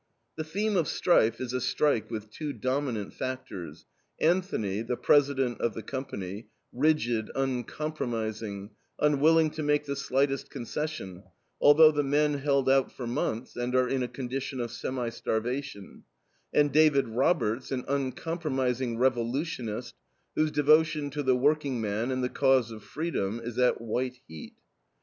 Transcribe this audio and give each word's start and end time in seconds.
The 0.35 0.43
theme 0.43 0.77
of 0.77 0.87
STRIFE 0.87 1.39
is 1.39 1.53
a 1.53 1.61
strike 1.61 2.09
with 2.09 2.31
two 2.31 2.53
dominant 2.53 3.13
factors: 3.13 3.85
Anthony, 4.19 4.81
the 4.81 4.97
president 4.97 5.61
of 5.61 5.75
the 5.75 5.83
company, 5.83 6.47
rigid, 6.73 7.29
uncompromising, 7.35 8.71
unwilling 8.97 9.51
to 9.51 9.61
make 9.61 9.85
the 9.85 9.95
slightest 9.95 10.49
concession, 10.49 11.21
although 11.61 11.91
the 11.91 12.01
men 12.01 12.39
held 12.39 12.67
out 12.67 12.91
for 12.91 13.05
months 13.05 13.55
and 13.55 13.75
are 13.75 13.87
in 13.87 14.01
a 14.01 14.07
condition 14.07 14.59
of 14.59 14.71
semi 14.71 15.09
starvation; 15.09 16.03
and 16.51 16.71
David 16.71 17.07
Roberts, 17.07 17.71
an 17.71 17.85
uncompromising 17.87 18.97
revolutionist, 18.97 19.93
whose 20.33 20.49
devotion 20.49 21.11
to 21.11 21.21
the 21.21 21.35
workingman 21.35 22.09
and 22.09 22.23
the 22.23 22.27
cause 22.29 22.71
of 22.71 22.83
freedom 22.83 23.39
is 23.39 23.59
at 23.59 23.79
white 23.79 24.17
heat. 24.27 24.55